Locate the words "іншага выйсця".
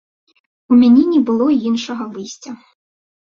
1.71-2.51